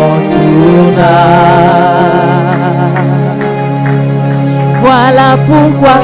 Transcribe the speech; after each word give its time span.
Voilà 4.82 5.28
pourquoi 5.46 5.96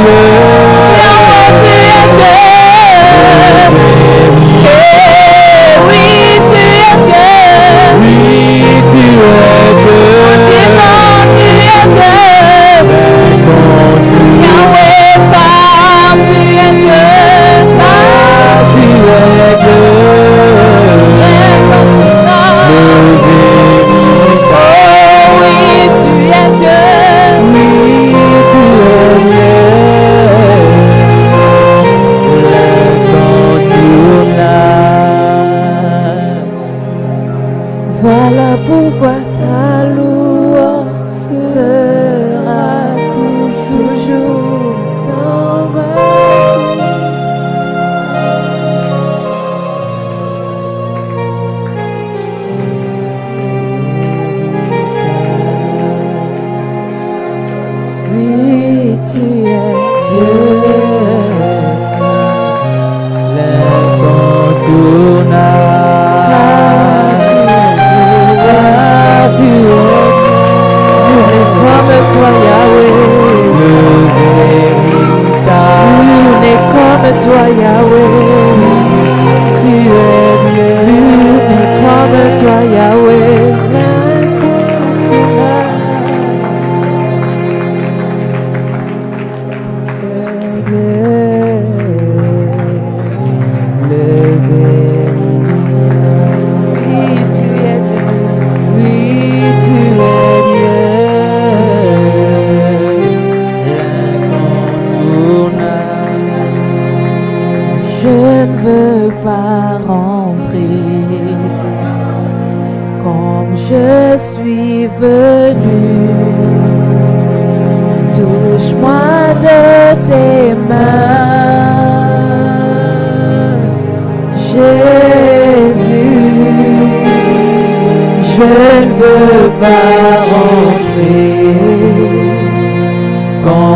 Amen. 0.00 0.29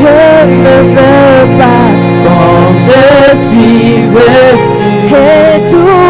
Je 0.00 0.14
ne 0.46 0.76
veux 0.94 1.44
pas 1.58 1.86
quand 2.24 2.66
je 2.86 3.02
suis 3.46 3.94
venu. 4.14 4.70
Et 5.10 5.54
touche-moi, 5.70 6.09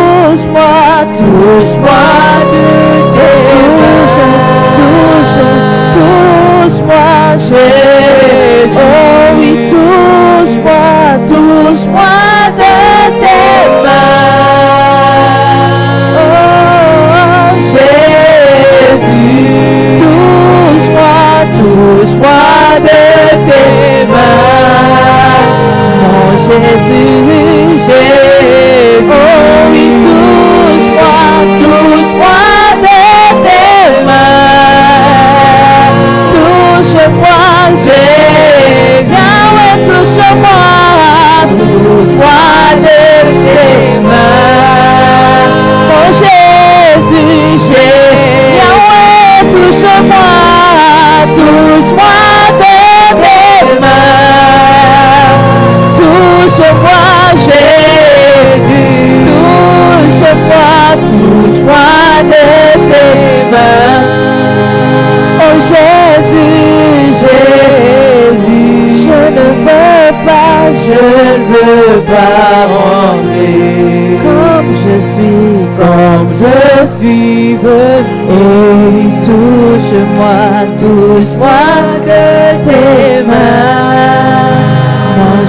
Touche-moi, 80.80 81.62
de 82.06 82.24
tes 82.64 83.22
mains. 83.24 83.80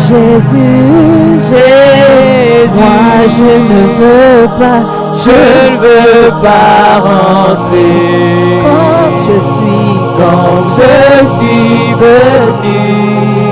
Jésus, 0.07 1.39
Jésus, 1.49 2.69
moi 2.75 3.05
je 3.37 3.51
ne 3.71 3.81
veux 3.99 4.43
pas, 4.59 4.81
je 5.23 5.39
ne 5.71 5.77
veux 5.83 6.31
pas 6.41 6.99
rentrer 6.99 8.59
comme 8.63 9.15
je 9.25 9.37
suis, 9.53 9.91
comme 10.19 10.65
je 10.77 10.93
suis 11.35 11.75
venu. 12.03 12.83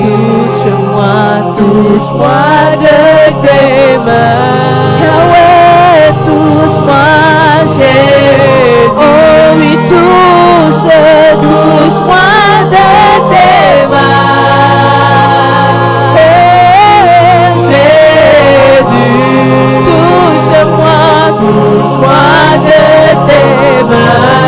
Touche-moi, 0.04 1.20
touche-moi 1.58 2.44
de 2.84 3.00
tes 3.46 3.98
mains. 4.06 5.00
Yahweh, 5.04 6.08
touche-moi, 6.26 7.08
Jésus. 7.78 8.90
Oh 8.98 9.56
oui, 9.58 9.72
touche, 9.88 10.29
tes 23.90 24.39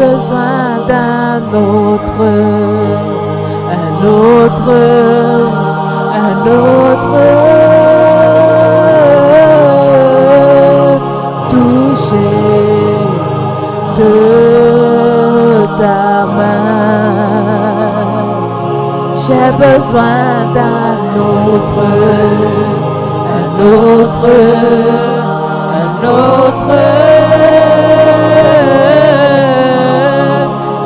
besoin 0.00 0.86
d'un 0.88 1.42
autre, 1.52 2.22
un 3.78 3.92
autre, 4.06 4.70
un 6.26 6.46
autre. 6.46 7.59
J'ai 19.30 19.52
besoin 19.52 20.50
d'un 20.54 20.98
autre, 21.16 21.84
un 23.38 23.50
autre, 23.62 24.26
un 25.78 25.92
autre. 26.04 26.72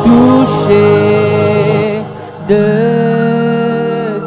Toucher 0.04 0.92
de 2.46 2.66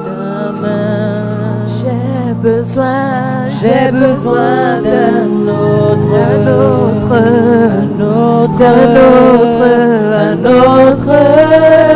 ta 0.04 0.52
main. 0.62 1.68
J'ai 1.78 2.34
besoin, 2.42 3.46
j'ai 3.62 3.92
besoin 3.92 4.82
d'un 4.82 5.30
autre, 5.48 6.14
un 6.28 6.44
autre, 6.66 7.14
un 7.14 8.02
autre, 8.02 8.64
un 8.66 8.96
autre, 8.98 9.66
un 10.18 10.44
autre. 10.46 11.87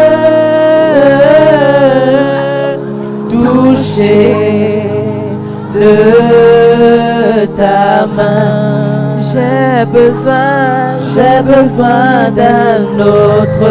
De 5.82 7.46
ta 7.58 8.06
main. 8.16 9.20
J'ai 9.32 9.86
besoin, 9.98 11.00
j'ai 11.12 11.38
besoin 11.54 12.30
d'un 12.40 12.82
autre, 13.00 13.68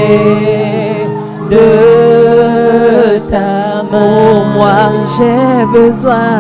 de 1.50 1.68
ta 3.30 3.82
main. 3.90 4.44
Moi, 4.54 4.82
j'ai 5.16 5.78
besoin, 5.78 6.32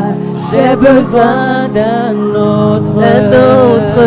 j'ai 0.50 0.74
besoin 0.74 1.68
d'un 1.72 2.16
autre, 2.34 2.98
d'un 2.98 3.26
autre, 3.28 4.00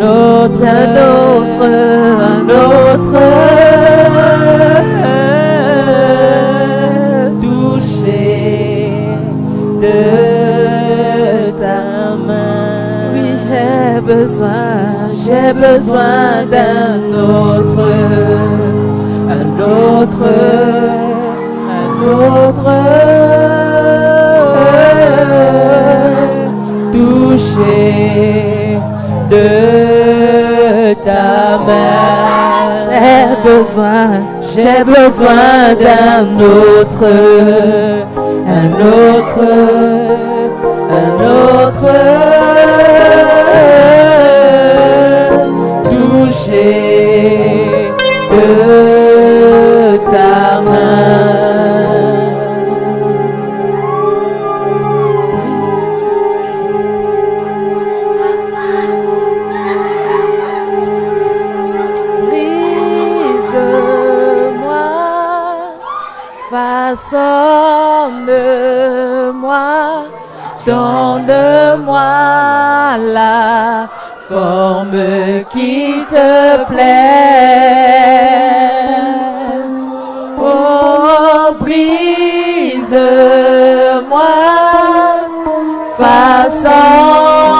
autre, 0.00 0.60
d'un 0.60 0.94
autre, 0.96 1.64
un 2.32 2.48
autre. 2.48 3.18
touché 7.42 9.02
de 9.82 10.00
ta 11.60 12.16
main. 12.26 13.12
Oui, 13.12 13.28
j'ai 13.46 14.00
besoin, 14.00 15.12
j'ai 15.22 15.52
besoin 15.52 16.46
d'un 16.50 17.00
autre, 17.12 17.90
un 19.36 19.48
autre, 19.60 20.24
un 21.78 22.08
autre. 22.08 23.67
De 29.30 30.94
ta 31.04 31.58
main. 31.66 32.18
J'ai 32.90 33.26
besoin, 33.50 34.08
j'ai 34.54 34.82
besoin 34.84 35.74
d'un 35.84 36.24
autre, 36.40 37.06
un 38.46 38.70
autre, 38.72 39.44
un 40.90 41.12
autre, 41.24 42.27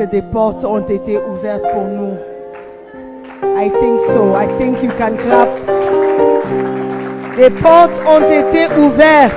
Des 0.06 0.22
portes 0.22 0.64
ont 0.64 0.80
été 0.80 1.18
ouvertes 1.18 1.64
pour 1.74 1.84
nous. 1.84 2.14
I 3.58 3.70
think 3.70 4.00
so. 4.12 4.34
I 4.36 4.48
think 4.58 4.82
you 4.82 4.92
can 4.98 5.18
clap. 5.18 5.50
Des 7.38 7.50
portes 7.50 8.02
ont 8.08 8.24
été 8.24 8.68
ouvertes. 8.78 9.34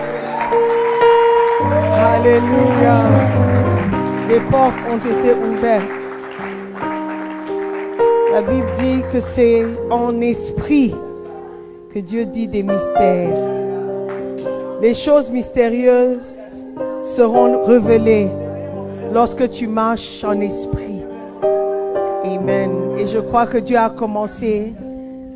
Alléluia. 2.14 3.00
Les 4.28 4.40
portes 4.50 4.74
ont 4.90 4.98
été 4.98 5.34
ouvertes. 5.34 5.90
La 8.32 8.42
Bible 8.42 8.66
dit 8.78 9.02
que 9.12 9.20
c'est 9.20 9.64
en 9.90 10.20
esprit 10.20 10.94
que 11.92 11.98
Dieu 11.98 12.24
dit 12.24 12.48
des 12.48 12.62
mystères. 12.62 13.36
Les 14.80 14.94
choses 14.94 15.30
mystérieuses 15.30 16.32
seront 17.02 17.62
révélées 17.64 18.30
lorsque 19.12 19.48
tu 19.50 19.66
marches 19.66 20.24
en 20.24 20.40
esprit. 20.40 21.02
Amen. 22.24 22.70
Et 22.98 23.06
je 23.06 23.18
crois 23.18 23.46
que 23.46 23.58
Dieu 23.58 23.76
a 23.76 23.90
commencé 23.90 24.72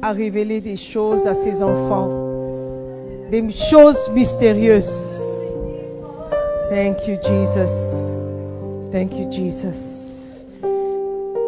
à 0.03 0.13
révéler 0.13 0.61
des 0.61 0.77
choses 0.77 1.27
à 1.27 1.35
ses 1.35 1.63
enfants. 1.63 2.09
Des 3.31 3.49
choses 3.51 4.11
mystérieuses. 4.15 5.17
Thank 6.71 7.07
you, 7.07 7.17
Jesus. 7.23 8.17
Thank 8.93 9.13
you, 9.19 9.31
Jesus. 9.31 10.45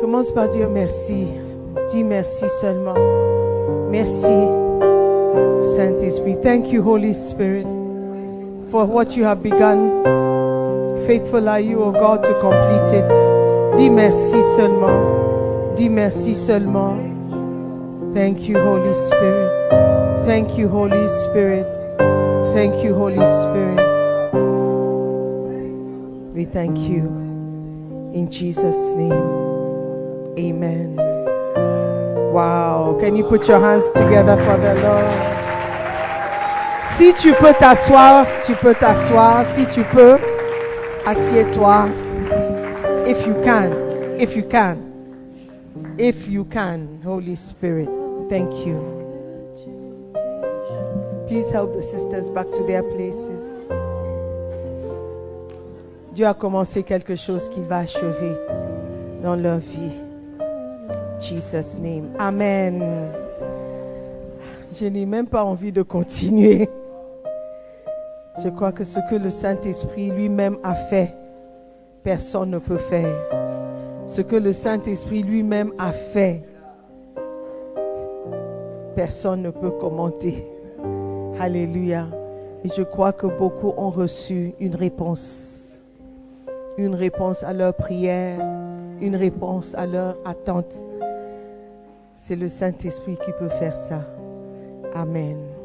Commence 0.01 0.31
par 0.33 0.49
dire 0.49 0.69
merci. 0.69 1.27
Dis 1.89 2.05
merci 2.05 2.49
seulement. 2.61 2.95
Merci, 3.91 4.27
Saint-Esprit. 5.77 6.37
Thank 6.43 6.71
you, 6.73 6.83
Holy 6.83 7.15
Spirit, 7.15 7.67
for 8.71 8.87
what 8.87 9.17
you 9.17 9.25
have 9.25 9.43
begun. 9.43 10.28
Faithful 11.09 11.49
are 11.49 11.59
you, 11.59 11.83
O 11.83 11.91
God, 11.91 12.23
to 12.23 12.35
complete 12.39 12.93
it. 12.93 13.09
Dis 13.79 13.89
merci 13.89 14.43
seulement. 14.57 15.75
Dis 15.75 15.89
merci 15.89 16.35
seulement. 16.35 16.99
Thank 18.13 18.47
you, 18.47 18.59
Holy 18.59 18.93
Spirit. 18.93 20.27
Thank 20.27 20.59
you, 20.59 20.69
Holy 20.69 21.09
Spirit. 21.25 21.65
Thank 22.53 22.85
you, 22.85 22.93
Holy 22.95 23.15
Spirit. 23.17 23.81
We 26.35 26.45
thank 26.45 26.77
you. 26.77 27.09
In 28.13 28.29
Jesus' 28.31 28.95
name. 28.95 30.37
Amen. 30.37 30.95
Wow. 32.35 32.99
Can 33.01 33.17
you 33.17 33.25
put 33.25 33.49
your 33.49 33.61
hands 33.61 33.87
together 33.95 34.37
for 34.45 34.59
the 34.59 34.75
Lord? 34.83 35.39
Si 36.99 37.15
tu 37.15 37.33
peux 37.33 37.55
t'asseoir, 37.55 38.27
tu 38.45 38.55
peux 38.57 38.75
t'asseoir. 38.75 39.47
Si 39.47 39.65
tu 39.67 39.83
peux, 39.85 40.19
assieds-toi. 41.09 41.89
If 43.07 43.27
you 43.27 43.35
can. 43.43 43.73
If 44.21 44.37
you 44.37 44.43
can. 44.43 44.77
If 45.99 46.29
you 46.29 46.45
can, 46.45 47.01
Holy 47.03 47.35
Spirit. 47.35 47.89
Thank 48.29 48.67
you. 48.67 48.77
Please 51.29 51.51
help 51.51 51.75
the 51.75 51.83
sisters 51.83 52.29
back 52.29 52.51
to 52.53 52.63
their 52.67 52.83
places. 52.83 53.43
Dieu 56.15 56.27
a 56.27 56.35
commencé 56.35 56.83
quelque 56.83 57.17
chose 57.17 57.49
qu'il 57.49 57.65
va 57.65 57.79
achever 57.79 58.35
dans 59.23 59.37
leur 59.37 59.59
vie. 59.59 59.93
Jesus 61.21 61.79
name. 61.81 62.11
Amen. 62.19 62.83
Je 64.79 64.87
n'ai 64.87 65.07
même 65.07 65.27
pas 65.27 65.45
envie 65.45 65.73
de 65.73 65.83
continuer. 65.83 66.69
Je 68.43 68.49
crois 68.51 68.71
que 68.71 68.85
ce 68.85 69.01
que 69.11 69.17
le 69.17 69.31
Saint-Esprit 69.31 70.11
lui-même 70.11 70.59
a 70.63 70.75
fait, 70.75 71.15
personne 72.05 72.51
ne 72.51 72.59
peut 72.59 72.79
faire. 72.79 73.15
Ce 74.07 74.23
que 74.23 74.37
le 74.37 74.53
Saint-Esprit 74.53 75.23
lui-même 75.23 75.73
a 75.79 75.91
fait, 75.93 76.45
personne 78.95 79.43
ne 79.43 79.51
peut 79.51 79.73
commenter. 79.73 80.47
Alléluia. 81.41 82.07
Et 82.65 82.69
je 82.69 82.83
crois 82.83 83.13
que 83.13 83.27
beaucoup 83.27 83.73
ont 83.77 83.91
reçu 83.91 84.55
une 84.61 84.77
réponse. 84.77 85.81
Une 86.77 86.95
réponse 86.95 87.43
à 87.43 87.53
leur 87.53 87.75
prière, 87.75 88.41
une 89.01 89.17
réponse 89.17 89.75
à 89.75 89.87
leur 89.87 90.17
attente. 90.25 90.73
C'est 92.15 92.37
le 92.37 92.49
Saint-Esprit 92.49 93.19
qui 93.25 93.33
peut 93.39 93.49
faire 93.49 93.75
ça. 93.75 94.01
Amen. 94.95 95.58